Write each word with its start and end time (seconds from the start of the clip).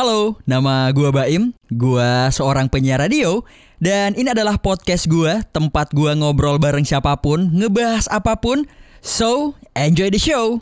Halo, 0.00 0.40
nama 0.48 0.88
gua 0.96 1.12
Baim. 1.12 1.52
Gua 1.68 2.32
seorang 2.32 2.72
penyiar 2.72 3.04
radio 3.04 3.44
dan 3.84 4.16
ini 4.16 4.32
adalah 4.32 4.56
podcast 4.56 5.04
gua, 5.04 5.44
tempat 5.52 5.92
gua 5.92 6.16
ngobrol 6.16 6.56
bareng 6.56 6.88
siapa 6.88 7.12
pun, 7.20 7.52
ngebahas 7.52 8.08
apa 8.08 8.32
pun. 8.40 8.64
So, 9.04 9.52
enjoy 9.76 10.08
the 10.08 10.16
show. 10.16 10.56